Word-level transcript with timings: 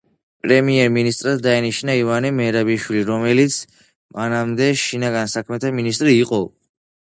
პრემიერ-მინისტრად 0.43 1.43
დაინიშნა 1.47 1.97
ივანე 1.99 2.31
მერაბიშვილი, 2.39 3.05
რომელიც 3.11 3.59
მანამდე 4.21 4.73
შინაგან 4.87 5.33
საქმეთა 5.37 5.75
მინისტრი 5.79 6.19
იყო. 6.27 6.45